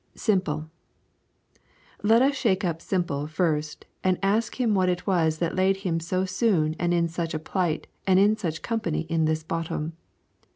[0.15, 0.67] SIMPLE
[2.01, 5.99] Let us shake up Simple first and ask him what it was that laid him
[5.99, 9.93] so soon and in such a plight and in such company in this bottom.